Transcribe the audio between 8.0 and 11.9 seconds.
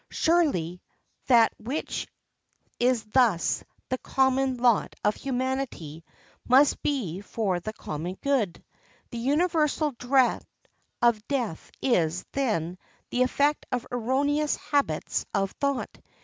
good. The universal dread of death